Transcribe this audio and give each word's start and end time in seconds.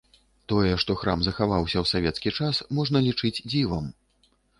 Тое, 0.51 0.69
што 0.83 0.93
храм 1.01 1.19
захаваўся 1.27 1.77
ў 1.81 1.85
савецкі 1.91 2.33
час, 2.39 2.63
можна 2.79 2.97
лічыць 3.09 3.33
дзівам. 3.51 3.85